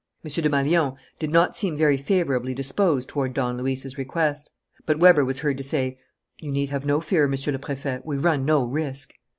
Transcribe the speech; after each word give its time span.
M. 0.25 0.31
Desmalions 0.31 0.97
did 1.19 1.29
not 1.29 1.55
seem 1.55 1.77
very 1.77 1.95
favourably 1.95 2.55
disposed 2.55 3.07
toward 3.07 3.35
Don 3.35 3.55
Luis's 3.57 3.99
request. 3.99 4.49
But 4.87 4.97
Weber 4.97 5.23
was 5.23 5.41
heard 5.41 5.57
to 5.57 5.63
say: 5.63 5.99
"You 6.39 6.49
need 6.51 6.69
have 6.69 6.87
no 6.87 7.01
fear, 7.01 7.27
Monsieur 7.27 7.51
le 7.53 7.59
Préfet. 7.59 8.03
We 8.03 8.17
run 8.17 8.43
no 8.43 8.65
risk." 8.65 9.13